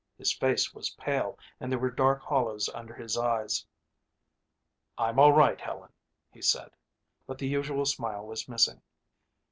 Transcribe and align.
His 0.17 0.33
face 0.33 0.73
was 0.73 0.95
pale 0.95 1.37
and 1.59 1.71
there 1.71 1.77
were 1.77 1.91
dark 1.91 2.23
hollows 2.23 2.67
under 2.69 2.95
his 2.95 3.15
eyes. 3.15 3.67
"I'm 4.97 5.19
all 5.19 5.31
right, 5.31 5.61
Helen," 5.61 5.93
he 6.31 6.41
said, 6.41 6.71
but 7.27 7.37
the 7.37 7.47
usual 7.47 7.85
smile 7.85 8.25
was 8.25 8.49
missing. 8.49 8.81